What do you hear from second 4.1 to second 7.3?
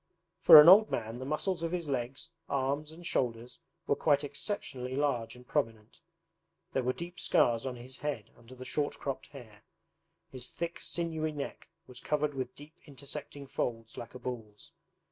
exceptionally large and prominent. There were deep